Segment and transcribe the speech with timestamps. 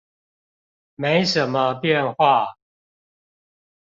[0.95, 2.57] 沒什麼變化